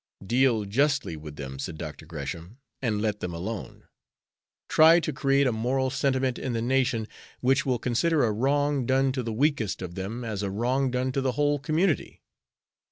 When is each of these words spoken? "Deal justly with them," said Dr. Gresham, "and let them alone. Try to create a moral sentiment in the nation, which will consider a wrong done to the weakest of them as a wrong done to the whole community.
"Deal 0.25 0.65
justly 0.65 1.15
with 1.15 1.35
them," 1.35 1.59
said 1.59 1.77
Dr. 1.77 2.07
Gresham, 2.07 2.57
"and 2.81 3.03
let 3.03 3.19
them 3.19 3.35
alone. 3.35 3.83
Try 4.67 4.99
to 4.99 5.13
create 5.13 5.45
a 5.45 5.51
moral 5.51 5.91
sentiment 5.91 6.39
in 6.39 6.53
the 6.53 6.61
nation, 6.63 7.07
which 7.39 7.67
will 7.67 7.77
consider 7.77 8.23
a 8.23 8.31
wrong 8.31 8.87
done 8.87 9.11
to 9.11 9.21
the 9.21 9.31
weakest 9.31 9.79
of 9.83 9.93
them 9.93 10.23
as 10.23 10.41
a 10.41 10.49
wrong 10.49 10.89
done 10.89 11.11
to 11.11 11.21
the 11.21 11.33
whole 11.33 11.59
community. 11.59 12.23